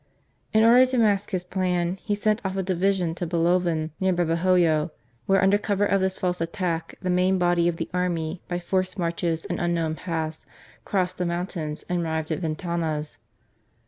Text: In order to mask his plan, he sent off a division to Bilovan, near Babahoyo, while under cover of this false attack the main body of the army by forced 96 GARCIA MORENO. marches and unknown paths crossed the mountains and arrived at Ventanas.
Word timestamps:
In 0.51 0.63
order 0.63 0.83
to 0.87 0.97
mask 0.97 1.29
his 1.29 1.43
plan, 1.43 1.99
he 2.01 2.15
sent 2.15 2.41
off 2.43 2.57
a 2.57 2.63
division 2.63 3.13
to 3.13 3.27
Bilovan, 3.27 3.91
near 3.99 4.11
Babahoyo, 4.11 4.89
while 5.27 5.39
under 5.43 5.59
cover 5.59 5.85
of 5.85 6.01
this 6.01 6.17
false 6.17 6.41
attack 6.41 6.95
the 7.03 7.11
main 7.11 7.37
body 7.37 7.67
of 7.67 7.77
the 7.77 7.87
army 7.93 8.41
by 8.47 8.57
forced 8.57 8.97
96 8.97 8.97
GARCIA 8.97 8.97
MORENO. 8.97 9.29
marches 9.29 9.45
and 9.45 9.59
unknown 9.59 9.95
paths 9.97 10.45
crossed 10.85 11.19
the 11.19 11.25
mountains 11.27 11.85
and 11.87 12.01
arrived 12.03 12.31
at 12.31 12.39
Ventanas. 12.39 13.19